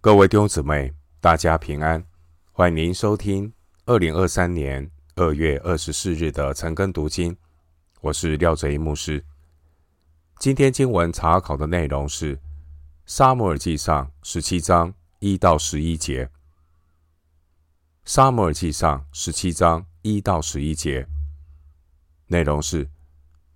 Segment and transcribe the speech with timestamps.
[0.00, 2.04] 各位弟兄姊妹，大家平安！
[2.52, 3.52] 欢迎您收听
[3.86, 7.36] 二零二三年二月二十四日的晨更读经。
[8.00, 9.24] 我是廖哲一牧师。
[10.38, 12.36] 今天经文查考的内容是
[13.04, 16.26] 《撒母耳记上》十七章一到十一节。
[18.04, 21.08] 《撒母耳记上》十七章一到十一节
[22.28, 22.88] 内容是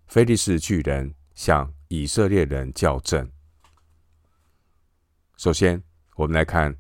[0.09, 3.30] 非利士巨人向以色列人叫阵。
[5.36, 5.80] 首先，
[6.21, 6.71] 我们来看《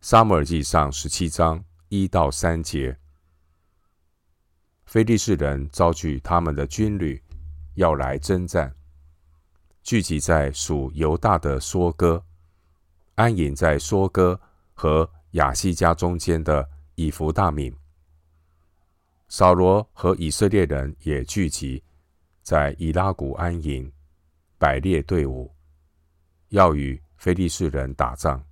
[0.00, 2.96] 撒母耳记上》十七章一到三节。
[4.86, 7.22] 非利士人招聚他们的军旅，
[7.74, 8.74] 要来征战，
[9.82, 12.24] 聚集在属犹大的梭哥，
[13.16, 14.40] 安营在梭哥
[14.72, 17.70] 和亚西加中间的以弗大民。
[19.28, 21.84] 扫罗和以色列人也聚集
[22.42, 23.92] 在以拉谷安营，
[24.56, 25.54] 摆列队伍，
[26.48, 28.42] 要与非利士人打仗。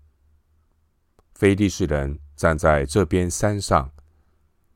[1.37, 3.93] 非利士人站在这边山上，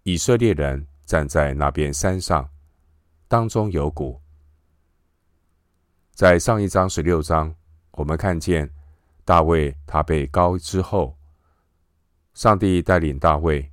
[0.03, 2.47] 以色列人站在那边山上，
[3.27, 4.20] 当中有谷。
[6.12, 7.55] 在上一章十六章，
[7.92, 8.70] 我们看见
[9.25, 11.16] 大卫他被膏之后，
[12.34, 13.72] 上帝带领大卫，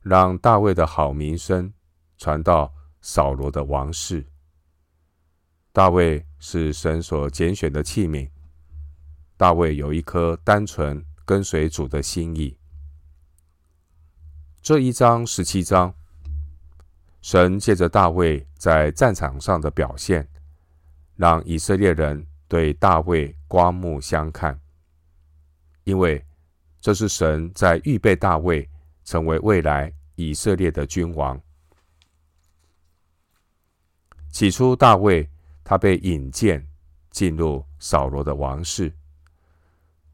[0.00, 1.72] 让大卫的好名声
[2.18, 4.26] 传到扫罗的王室。
[5.70, 8.28] 大卫是神所拣选的器皿，
[9.36, 11.00] 大卫有一颗单纯。
[11.24, 12.56] 跟随主的心意。
[14.60, 15.94] 这一章十七章，
[17.22, 20.26] 神借着大卫在战场上的表现，
[21.16, 24.58] 让以色列人对大卫刮目相看，
[25.84, 26.24] 因为
[26.80, 28.68] 这是神在预备大卫
[29.04, 31.40] 成为未来以色列的君王。
[34.30, 35.28] 起初，大卫
[35.62, 36.66] 他被引荐
[37.10, 38.92] 进入扫罗的王室，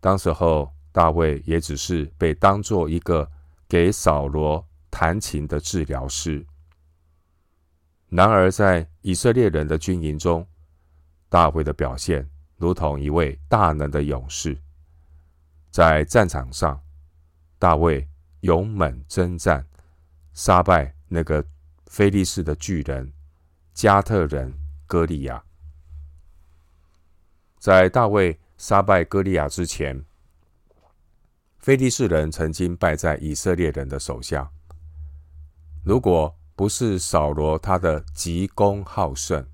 [0.00, 0.72] 当时候。
[0.92, 3.30] 大卫也只是被当做一个
[3.68, 6.44] 给扫罗弹琴的治疗师。
[8.08, 10.46] 然而，在以色列人的军营中，
[11.28, 14.58] 大卫的表现如同一位大能的勇士。
[15.70, 16.82] 在战场上，
[17.56, 18.08] 大卫
[18.40, 19.64] 勇猛征战，
[20.32, 21.44] 杀败那个
[21.86, 23.12] 非利士的巨人
[23.72, 24.52] 加特人
[24.86, 25.44] 歌利亚。
[27.58, 30.04] 在大卫杀败歌利亚之前，
[31.60, 34.50] 非利士人曾经败在以色列人的手下。
[35.84, 39.46] 如果不是扫罗他的急功好胜，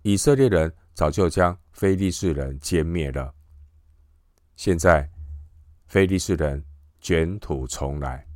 [0.00, 3.34] 以色列人早就将非利士人歼灭了。
[4.56, 5.10] 现在，
[5.86, 6.64] 非利士人
[7.02, 8.26] 卷土重来，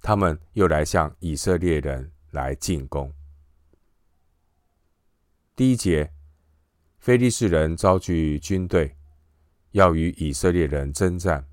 [0.00, 3.12] 他们又来向以色列人来进攻。
[5.54, 6.10] 第一节，
[6.98, 8.96] 非利士人遭拒军队，
[9.72, 11.46] 要与以色列人征战。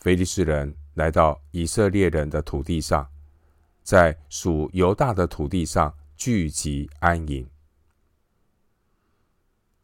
[0.00, 3.06] 非利士人来到以色列人的土地上，
[3.82, 7.46] 在属犹大的土地上聚集安营。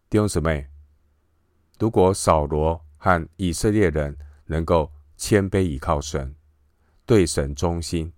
[0.09, 0.69] 弟兄姊妹，
[1.79, 4.17] 如果扫罗和以色列人
[4.47, 6.35] 能够谦卑倚靠神，
[7.05, 8.11] 对神忠心，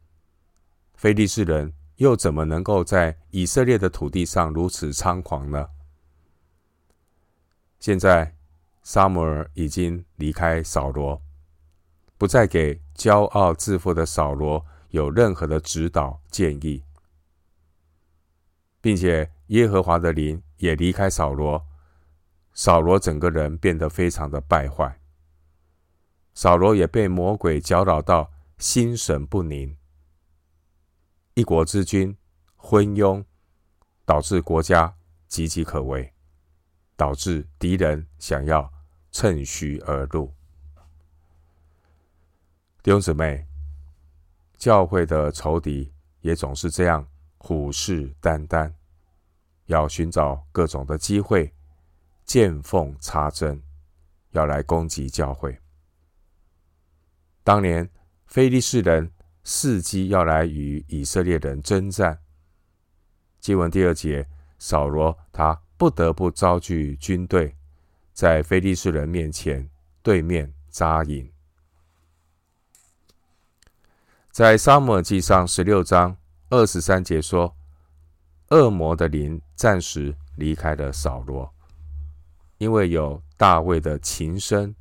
[0.95, 5.69] 非利士人又怎么能够在以色列的土地上如此猖狂呢？
[7.81, 8.37] 现在，
[8.85, 11.21] 撒母耳已经离开扫罗。
[12.19, 16.83] 不再给骄傲自负的扫罗有任何的指导建议，
[18.81, 21.65] 并且耶和华的灵也离开扫罗，
[22.53, 25.01] 扫罗整个人变得非常的败坏，
[26.35, 29.77] 扫罗也被魔鬼搅扰到心神不宁，
[31.35, 32.17] 一国之君
[32.57, 33.25] 昏庸，
[34.05, 34.97] 导致国家
[35.31, 36.13] 岌岌可危，
[36.97, 38.73] 导致敌人想要
[39.13, 40.35] 趁虚而入。
[42.89, 43.47] 弟兄姊妹，
[44.57, 47.07] 教会的仇敌也总是这样
[47.37, 48.73] 虎视眈眈，
[49.67, 51.53] 要寻找各种的机会，
[52.25, 53.63] 见缝插针，
[54.31, 55.55] 要来攻击教会。
[57.45, 57.87] 当年
[58.25, 59.13] 非利士人
[59.45, 62.19] 伺机要来与以色列人征战，
[63.39, 64.27] 经文第二节，
[64.59, 67.55] 扫罗他不得不召集军队，
[68.15, 69.69] 在非利士人面前
[70.03, 71.31] 对面扎营。
[74.39, 76.17] 在撒母耳记上十六章
[76.49, 77.57] 二十三节说，
[78.51, 81.53] 恶魔的灵暂时离开了扫罗，
[82.59, 84.73] 因为有大卫的琴声，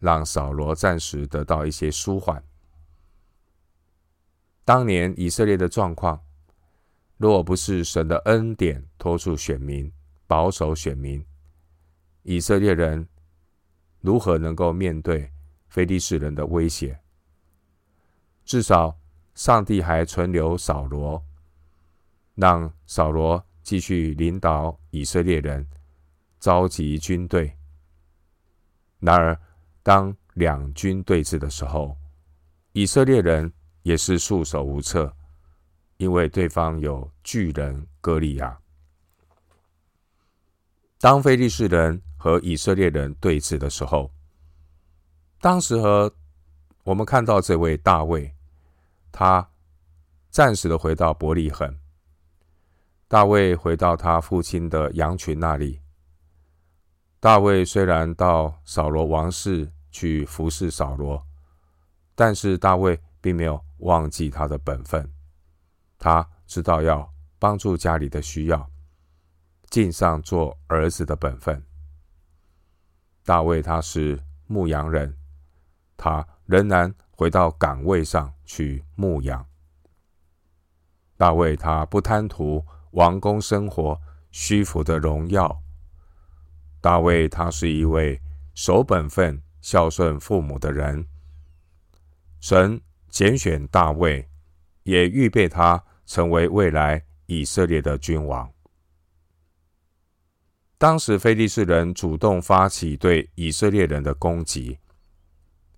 [0.00, 2.44] 让扫罗暂时得到一些舒缓。
[4.66, 6.20] 当年以色列的状况，
[7.16, 9.90] 若不是神的恩典托住选民，
[10.26, 11.24] 保守选民，
[12.22, 13.08] 以色列人
[14.02, 15.32] 如何能够面对
[15.68, 17.00] 非利士人的威胁。
[18.44, 18.98] 至少，
[19.34, 21.22] 上帝还存留扫罗，
[22.34, 25.66] 让扫罗继续领导以色列人，
[26.38, 27.56] 召集军队。
[29.00, 29.38] 然而，
[29.82, 31.96] 当两军对峙的时候，
[32.72, 33.52] 以色列人
[33.82, 35.14] 也是束手无策，
[35.96, 38.58] 因为对方有巨人歌利亚。
[40.98, 44.10] 当非利士人和以色列人对峙的时候，
[45.40, 46.14] 当时和
[46.84, 48.34] 我们看到这位大卫，
[49.10, 49.50] 他
[50.30, 51.78] 暂时的回到伯利恒。
[53.08, 55.80] 大卫回到他父亲的羊群那里。
[57.20, 61.22] 大卫虽然到扫罗王室去服侍扫罗。
[62.16, 65.12] 但是大卫并没有忘记他的本分，
[65.98, 68.70] 他知道要帮助家里的需要，
[69.68, 71.60] 尽上做儿子的本分。
[73.24, 75.12] 大卫他是牧羊人，
[75.96, 79.44] 他仍然回到岗位上去牧羊。
[81.16, 84.00] 大卫他不贪图王宫生活
[84.30, 85.60] 虚浮的荣耀。
[86.80, 88.20] 大卫他是一位
[88.54, 91.06] 守本分、孝顺父母的人。
[92.40, 94.28] 神拣选大卫，
[94.82, 98.50] 也预备他成为未来以色列的君王。
[100.76, 104.78] 当时非利士人主动发起对以色列人的攻击，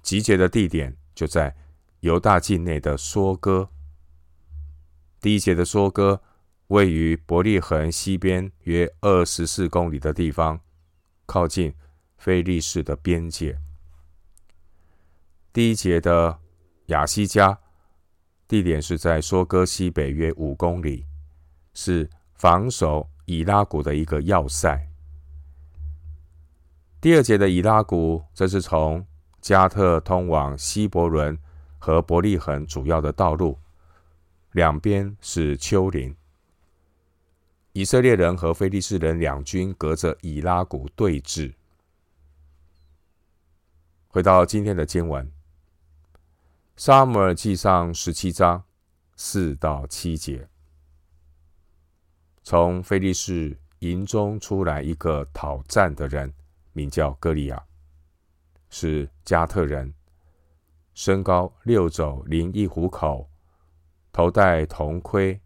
[0.07, 1.53] 集结的地点就在
[1.99, 3.69] 犹大境内的梭哥。
[5.21, 6.23] 第一节的梭哥
[6.69, 10.61] 位于伯利恒西边约二十四公里的地方，
[11.27, 11.75] 靠近
[12.19, 13.59] 菲利士的边界。
[15.53, 16.39] 第一节的。
[16.87, 17.59] 雅西加
[18.47, 21.05] 地点是在梭哥西北约五公里，
[21.75, 24.89] 是防守以拉谷的一个要塞。
[27.01, 29.05] 第二节的以拉谷，这是从
[29.47, 31.39] 加特通往希伯伦
[31.79, 33.57] 和伯利恒主要的道路，
[34.51, 36.17] 两边是丘陵。
[37.73, 41.55] 以色列人和非利士人两军隔着以拉谷对峙。
[44.09, 45.31] 回到今天的经文。
[46.77, 48.65] 撒母耳记上十七章
[49.15, 50.49] 四到七节，
[52.43, 56.35] 从非利士营中出来一个讨战的人，
[56.73, 57.65] 名叫歌利亚，
[58.79, 59.95] 是加特人，
[60.93, 63.27] 身高六肘零一虎口，
[64.13, 65.41] 头戴铜盔，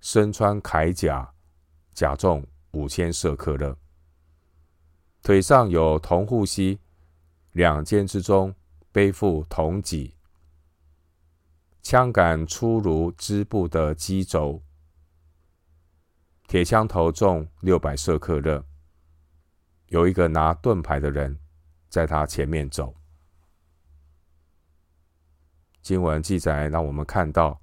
[0.00, 1.32] 身穿铠甲，
[1.94, 3.74] 甲重五千舍克勒，
[5.22, 6.78] 腿上有铜护膝，
[7.52, 8.54] 两肩之中
[8.92, 10.14] 背负铜戟。
[11.80, 14.62] 枪杆粗如织布的机轴，
[16.46, 18.62] 铁枪头重六百舍克勒。
[19.86, 21.38] 有一个拿盾牌的人
[21.92, 22.94] 在他前面走。
[25.82, 27.60] 经文记载让我们看到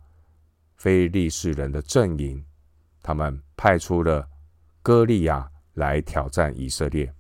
[0.76, 2.46] 非利士人的阵营，
[3.02, 4.30] 他们派出了
[4.84, 7.12] 歌利亚来挑战以色列。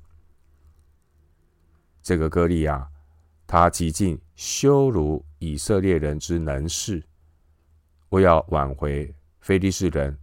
[2.03, 2.87] 这个歌利亚。
[3.51, 7.03] 他极尽羞辱以色列人之能事，
[8.09, 10.15] 为要挽回非利士人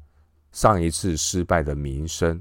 [0.53, 2.41] 上一次失败的名声。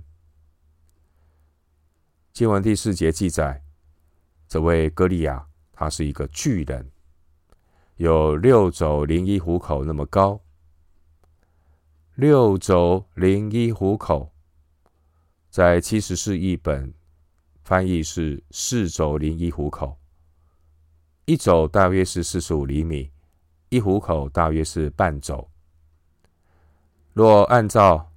[2.32, 3.65] 经文第四节记载，
[4.48, 6.92] 这位歌利亚，他是一个巨人，
[7.98, 10.40] 有六肘零一虎口那么高。
[12.16, 14.32] 六肘零一虎口，
[15.50, 16.94] 在七十士译本
[17.64, 19.98] 翻译是四肘零一虎口。
[21.26, 23.12] 一肘大约是四十五厘米，
[23.70, 25.50] 一虎口大约是半肘。
[27.14, 28.12] 若按照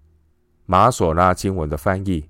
[0.66, 2.28] 马索拉经文的翻译，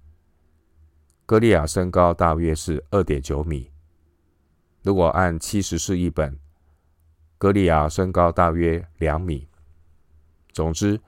[1.26, 3.70] 歌利亚身高大约是二点九米。
[4.88, 6.40] 如果按七十士一本，
[7.36, 9.46] 歌利亚身高大约两米。
[10.50, 10.98] 总之，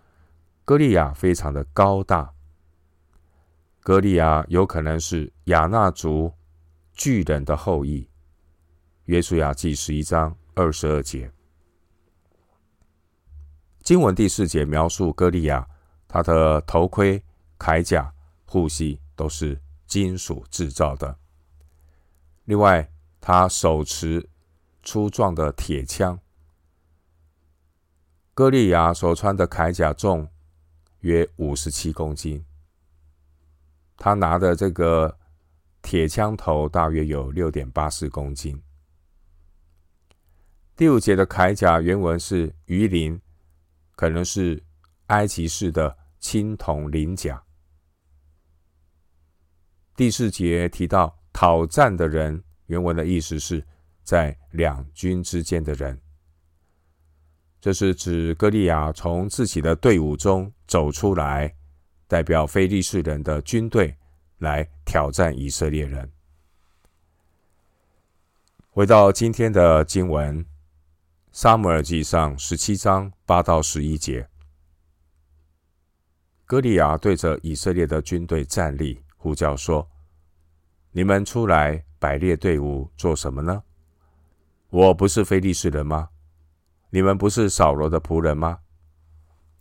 [0.66, 2.30] 歌利亚非常的高大。
[3.80, 6.30] 歌利亚有可能是亚纳族
[6.92, 8.06] 巨人的后裔。
[9.04, 11.32] 约书亚记十一章二十二节，
[13.82, 15.66] 经文第四节描述歌利亚，
[16.06, 17.24] 他的头盔、
[17.58, 18.12] 铠甲、
[18.44, 21.16] 护膝都是金属制造的。
[22.44, 22.86] 另外，
[23.20, 24.28] 他手持
[24.82, 26.18] 粗壮的铁枪。
[28.32, 30.28] 歌利亚所穿的铠甲重
[31.00, 32.44] 约五十七公斤，
[33.96, 35.18] 他拿的这个
[35.82, 38.62] 铁枪头大约有六点八四公斤。
[40.74, 43.20] 第五节的铠甲原文是鱼鳞，
[43.94, 44.62] 可能是
[45.08, 47.42] 埃及式的青铜鳞甲。
[49.94, 53.66] 第四节提到讨战的人，原文的意思是
[54.04, 56.00] 在两军之间的人。
[57.60, 61.52] 这是指歌利亚从自己的队伍中走出来，
[62.06, 63.96] 代表非利士人的军队
[64.38, 66.08] 来挑战以色列人。
[68.70, 70.44] 回到今天的经文，
[71.32, 74.28] 《撒母耳记上》十七章八到十一节，
[76.46, 79.90] 歌利亚对着以色列的军队站立，呼叫说
[80.92, 83.62] ：“你们出来摆列队伍做什么呢？
[84.70, 86.08] 我不是非利士人吗？”
[86.92, 88.58] 你们不是扫罗的仆人吗？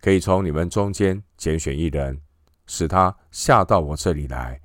[0.02, 2.20] 可以从你们中间拣选一人，
[2.66, 4.60] 使他下到我这里来。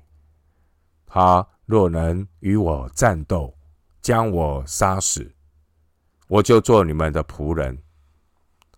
[1.05, 3.55] 他若能与我战斗，
[4.01, 5.31] 将我杀死，
[6.27, 7.77] 我就做你们的仆人；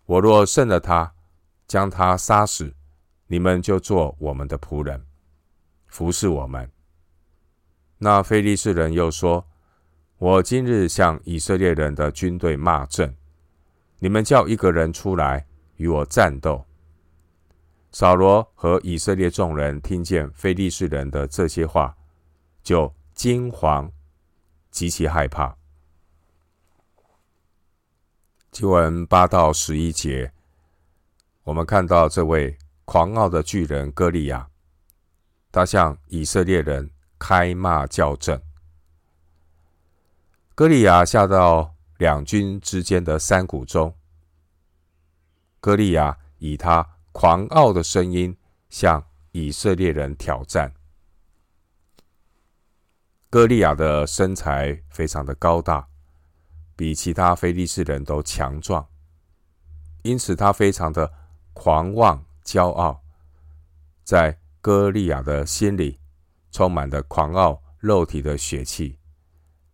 [0.06, 1.14] 我若胜了他，
[1.66, 2.76] 将他杀死，
[3.28, 5.06] 你们就做我们的仆人，
[5.88, 6.70] 服侍我们。
[8.00, 9.48] 那非利士人又说
[10.20, 13.16] ：“我今日向以色列人的军队骂阵。”
[14.00, 16.64] 你们叫一个人出来与我战斗。
[17.92, 21.98] 扫罗和以色列众人听见非利士人的这些话，
[22.62, 23.90] 就惊惶，
[24.70, 25.58] 极其害怕。
[28.52, 30.32] 经文八到十一节，
[31.44, 34.48] 我们看到这位狂傲的巨人歌利亚，
[35.52, 38.42] 他向以色列人开骂叫阵。
[40.56, 41.74] 歌利亚下到。
[41.98, 43.92] 两军之间的山谷中，
[45.60, 48.38] 歌利亚以他狂傲的声音
[48.70, 50.72] 向以色列人挑战。
[53.32, 55.88] 歌利亚的身材非常的高大，
[56.76, 58.88] 比其他非利士人都强壮，
[60.04, 61.12] 因此他非常的
[61.54, 63.02] 狂妄骄傲。
[64.04, 66.00] 在歌利亚的心里
[66.58, 68.98] 充满着狂傲肉体的血气，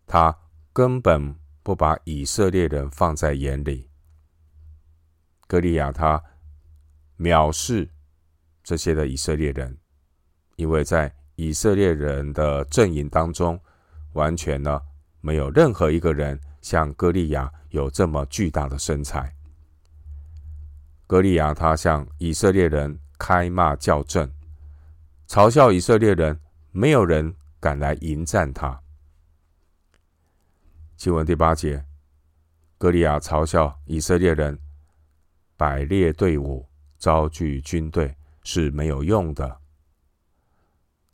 [0.06, 0.36] 他
[0.70, 1.34] 根本。
[1.62, 3.88] 不把以色列人放在眼里，
[5.46, 6.22] 歌利亚他
[7.18, 7.88] 藐视
[8.62, 9.74] 这些的以色列人，
[10.56, 13.58] 因为在以色列人的阵营当中，
[14.12, 14.78] 完全呢
[15.22, 19.34] 没有任何一个人像歌利亚有这么巨大的身材。
[21.06, 24.30] 歌利亚他向以色列人开骂叫阵，
[25.26, 26.38] 嘲笑以色列人，
[26.76, 28.82] 没有人敢来迎战他。
[30.96, 31.84] 经文第八节，
[32.78, 34.58] 歌利亚嘲笑以色列人
[35.56, 39.60] 摆列队伍、招聚军队是没有用的。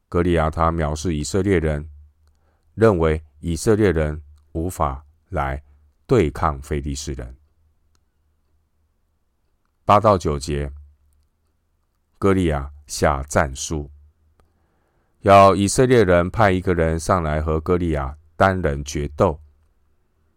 [0.09, 1.91] 歌利亚他藐视以色列人，
[2.73, 5.63] 认为以色列人无法来
[6.07, 7.37] 对抗非利士人。
[9.85, 10.73] 八到九节，
[12.19, 13.91] 歌利亚下战书，
[15.21, 19.39] 要以色列人派一个人上来和歌利亚单人决斗。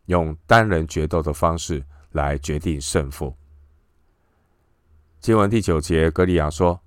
[0.07, 3.33] 用单人决斗的方式来决定胜负。
[5.21, 6.77] 经文第九节，歌利亚说：“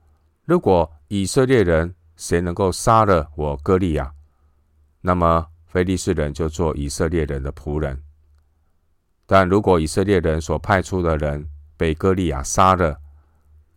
[0.45, 4.13] 如果以色列人谁能够杀了我歌利亚，
[5.01, 7.97] 那么非利士人就做以色列人的仆人；
[9.25, 11.49] 但如果以色列人所派出的人
[11.79, 12.99] 被歌利亚杀了，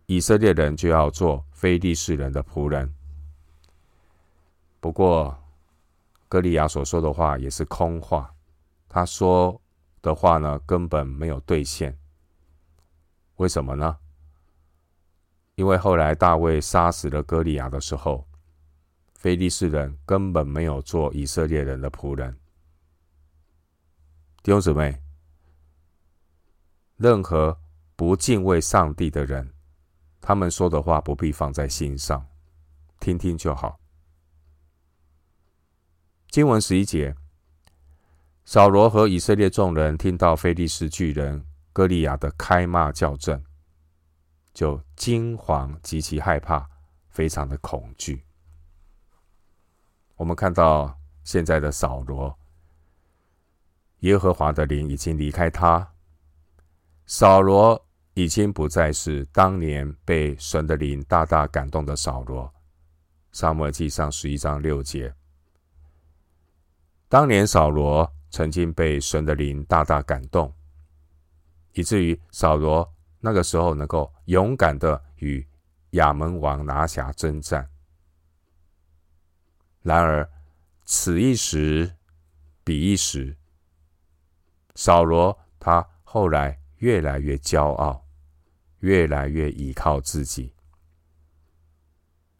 [0.04, 2.92] 以色列人就要做非利士人的仆人。”
[4.80, 5.38] 不过，
[6.28, 8.34] 歌利亚所说的话也是空话。
[8.88, 9.60] 他说
[10.00, 11.96] 的话呢，根本没有兑现。
[13.36, 13.98] 为什么呢？
[15.54, 18.26] 因为后来大卫杀死了歌利亚的时候，
[19.14, 22.38] 非利士人根本没有做以色列人的仆人。
[24.42, 25.02] 弟兄姊妹，
[26.96, 27.58] 任何
[27.96, 29.52] 不敬畏上帝的人，
[30.20, 32.26] 他们说的话不必放在心上，
[32.98, 33.79] 听听就好。
[36.30, 37.12] 经文十一节。
[38.44, 43.42] 扫罗和以色列众人听到非利士巨人歌利亚的开骂叫阵，
[44.54, 46.68] 就惊惶，极其害怕，
[47.08, 48.24] 非常的恐惧。
[50.14, 52.38] 我们看到现在的扫罗，
[54.00, 55.92] 耶和华的灵已经离开他，
[57.06, 57.84] 扫罗
[58.14, 62.52] 已经不再是当年被神的灵大大感动的扫罗。
[63.32, 65.12] 撒母耳记上十一章六节，
[67.10, 68.10] 当年扫罗。
[68.32, 70.54] 曾经被神的灵大大感动，
[71.72, 72.88] 以至于扫罗
[73.18, 75.44] 那个时候能够勇敢的与
[75.90, 77.68] 亚扪王拿辖征战。
[79.82, 80.30] 然而，
[80.84, 81.92] 此一时，
[82.62, 83.36] 彼一时，
[84.76, 88.06] 扫罗他后来越来越骄傲，
[88.78, 90.54] 越来越依靠自己，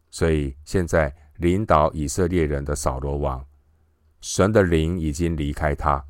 [0.09, 3.45] 所以现在领导以色列人的扫罗王，
[4.21, 6.05] 神的灵已经离开他。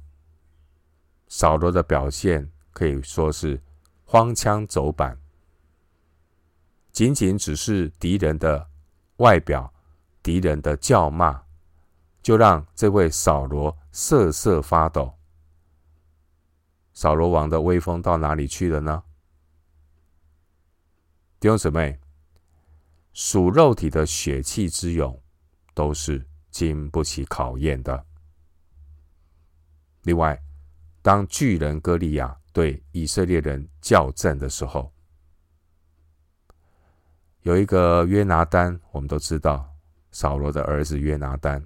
[1.27, 3.61] 扫罗的表现可以说是
[4.03, 5.17] 荒腔走板，
[6.91, 8.69] 仅仅只是敌人的
[9.17, 9.73] 外表、
[10.21, 11.43] 敌人的叫骂，
[12.21, 15.17] 就让这位扫罗瑟瑟发抖。
[16.93, 19.03] 扫罗王的威风到哪里去了呢？
[21.39, 21.97] 弟兄姊妹，
[23.13, 25.19] 属肉体的血气之勇，
[25.73, 28.05] 都是经不起考验的。
[30.03, 30.39] 另外，
[31.01, 34.93] 当巨人歌利亚对以色列人叫阵的时候，
[37.41, 39.75] 有一个约拿单，我们都知道
[40.11, 41.65] 扫罗的儿子约拿单。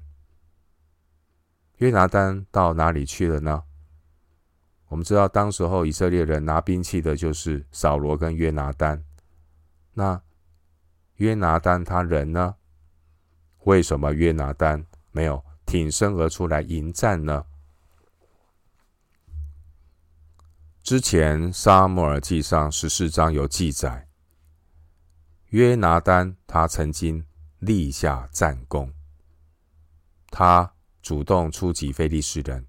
[1.78, 3.64] 约拿单到哪里去了呢？
[4.88, 9.04] 我们知道，当时候以色列人拿兵器的就是扫罗跟约拿单。
[9.94, 10.22] 那
[11.16, 12.56] 约拿单他人呢？
[13.66, 17.46] 为什么约拿单没有挺身而出来迎战呢？
[20.84, 24.08] 之前撒母耳记上十四章有记载，
[25.50, 27.26] 约拿单他曾经
[27.58, 28.94] 立下战功，
[30.28, 32.68] 他主动出击非利士人，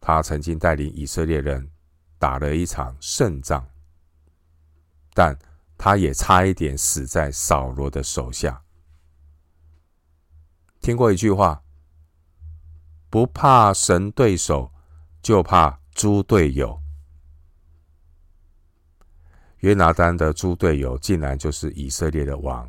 [0.00, 1.70] 他曾经带领以色列人
[2.18, 3.64] 打了一场胜仗，
[5.14, 5.38] 但
[5.78, 8.60] 他也差一点死在扫罗的手下。
[10.80, 11.62] 听过一句话：
[13.10, 14.72] 不怕神对手，
[15.20, 16.80] 就怕猪队友。
[19.58, 22.66] 约拿丹的猪队友竟然就是以色列的王，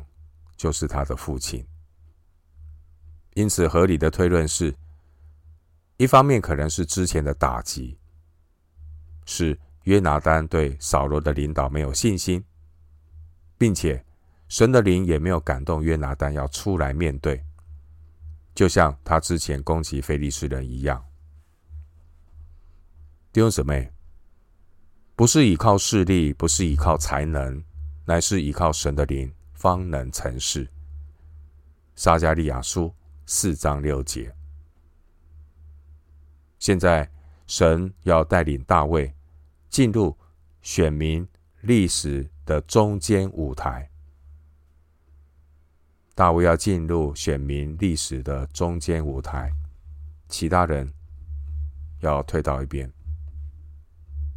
[0.56, 1.66] 就是他的父亲。
[3.32, 4.74] 因此，合理的推论是：
[5.96, 7.98] 一方面可能是之前的打击，
[9.24, 12.44] 是约拿丹对扫罗的领导没有信心，
[13.56, 14.04] 并且
[14.48, 17.42] 神的灵也没有感动约拿丹要出来面对。
[18.54, 21.02] 就像他之前攻击非利士人一样，
[23.32, 23.90] 弟兄姊妹，
[25.16, 27.64] 不是依靠势力，不是依靠才能，
[28.04, 30.68] 乃是依靠神的灵，方能成事。
[31.94, 32.94] 撒迦利亚书
[33.26, 34.34] 四章六节。
[36.58, 37.10] 现在，
[37.46, 39.14] 神要带领大卫
[39.68, 40.16] 进入
[40.60, 41.26] 选民
[41.62, 43.91] 历史的中间舞台。
[46.14, 49.50] 大卫要进入选民历史的中间舞台，
[50.28, 50.92] 其他人
[52.00, 52.92] 要退到一边。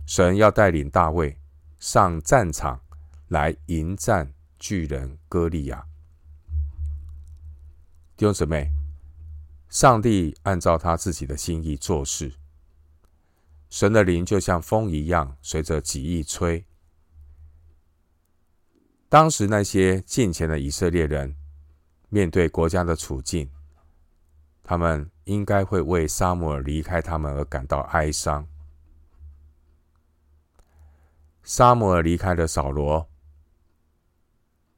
[0.06, 1.38] 神要带领大卫
[1.78, 2.80] 上战场
[3.28, 5.86] 来迎战巨人歌利亚。
[8.16, 8.72] 弟兄姊妹，
[9.68, 12.32] 上帝按照他自己的心意做事，
[13.70, 16.66] 神的灵就像风一样，随着己意吹。
[19.10, 21.36] 当时那些近前的以色列人。
[22.10, 23.50] 面对国家的处境，
[24.64, 28.48] 他们应该会为沙姆尔离开他们而感到哀伤。
[31.44, 33.08] 沙姆尔离开了扫罗，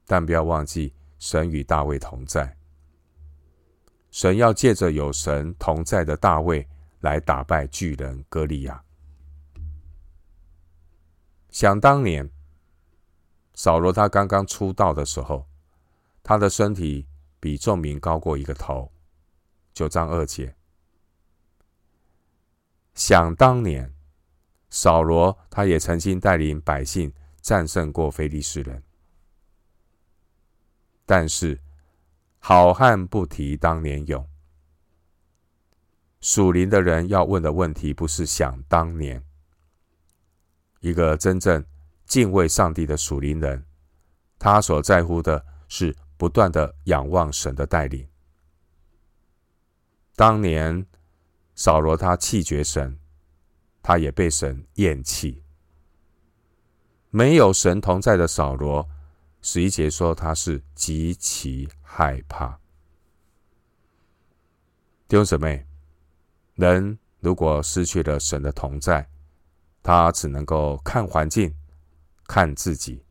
[0.06, 2.56] 但不要忘记，神与大卫同在。
[4.10, 6.66] 神要借着有神同在的大卫
[7.00, 8.82] 来打败巨人歌利亚。
[11.50, 12.28] 想当年，
[13.54, 15.46] 扫罗他刚刚出道的时候，
[16.22, 17.06] 他的身体。
[17.40, 18.92] 比众民高过一个头，
[19.72, 20.56] 九章二节。
[22.94, 23.94] 想当年，
[24.70, 28.82] 扫罗他也曾经带领百姓战胜过非利士人。
[31.06, 31.60] 但是，
[32.38, 34.28] 好汉不提当年勇。
[36.20, 39.24] 属灵的人要问的问题不是想当年。
[40.80, 41.64] 一个真正
[42.04, 43.64] 敬畏上帝的属灵人，
[44.40, 45.94] 他所在乎的是。
[46.18, 48.06] 不断的仰望神的带领。
[50.14, 50.84] 当年
[51.54, 52.98] 扫罗他气绝神，
[53.82, 55.42] 他也被神厌弃。
[57.10, 58.86] 没有神同在的扫罗，
[59.40, 62.58] 十一节说他是极其害怕。
[65.06, 65.64] 弟兄姊妹，
[66.54, 69.08] 人如果失去了神的同在，
[69.82, 71.54] 他只能够看环境，
[72.26, 73.02] 看自己，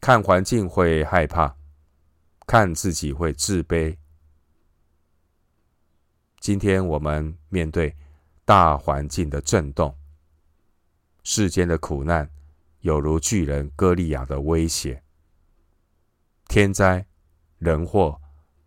[0.00, 1.54] 看环境会害怕。
[2.46, 3.96] 看自己会自卑。
[6.38, 7.96] 今天我们面对
[8.44, 9.96] 大环境的震动，
[11.22, 12.30] 世间的苦难
[12.80, 15.02] 有如巨人歌利亚的威胁，
[16.46, 17.06] 天灾、
[17.58, 18.20] 人祸、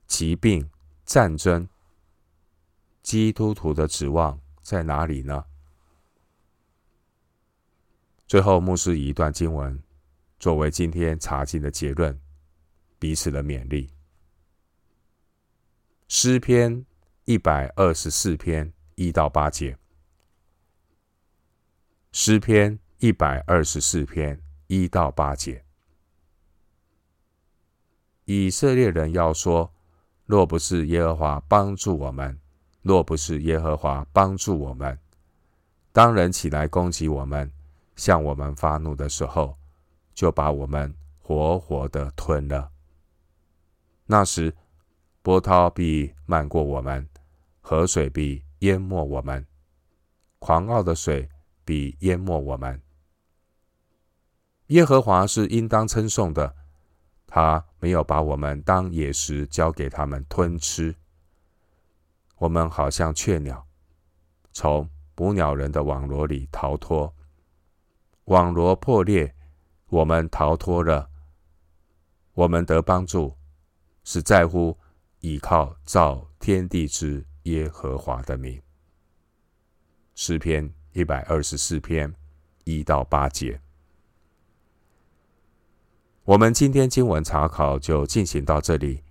[0.07, 0.67] 疾病、
[1.05, 1.67] 战争，
[3.03, 5.45] 基督徒的指望在哪里呢？
[8.25, 9.81] 最后，牧师以一段经文
[10.39, 12.19] 作为今天查经的结论。
[12.99, 13.89] 彼此的勉励。
[16.07, 16.85] 诗篇
[17.25, 19.77] 一百二十四篇一到八节。
[22.11, 25.63] 诗篇一百二十四篇一到八节。
[28.25, 29.71] 以色列人要说：
[30.25, 32.39] 若不是耶和华帮助我们，
[32.81, 34.97] 若不是耶和华帮助我们，
[35.91, 37.51] 当人起来攻击我们，
[37.95, 39.57] 向我们发怒的时候，
[40.13, 42.71] 就把我们活活的吞了。
[44.07, 44.55] 那时，
[45.21, 47.07] 波涛必漫过我们，
[47.61, 49.45] 河水必淹没我们，
[50.39, 51.29] 狂傲的水
[51.65, 52.81] 必淹没我们。
[54.67, 56.55] 耶和华是应当称颂的，
[57.27, 60.95] 他没有把我们当野食交给他们吞吃。
[62.37, 63.67] 我们好像雀鸟，
[64.51, 67.13] 从捕鸟人的网罗里逃脱，
[68.25, 69.33] 网罗破裂。
[69.89, 71.09] 我们逃脱了，
[72.33, 73.36] 我们得帮助，
[74.09, 74.77] 是在乎
[75.19, 78.61] 倚靠造天地之耶和华的名。
[80.15, 82.15] 诗篇一百二十四篇
[82.63, 83.59] 一到八节。
[86.23, 89.03] 我们今天经文查考就进行到这里，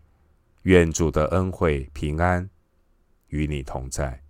[0.62, 2.48] 愿主的恩惠平安
[3.26, 4.22] 与你同在。